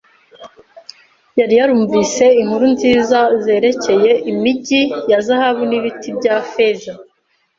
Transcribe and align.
Yari 1.39 1.53
yarumvise 1.59 2.25
inkuru 2.41 2.65
nziza 2.73 3.19
zerekeye 3.43 4.11
imigi 4.31 4.81
ya 5.11 5.19
zahabu 5.25 5.63
n'ibiti 5.69 6.09
bya 6.17 6.35
feza. 6.51 6.93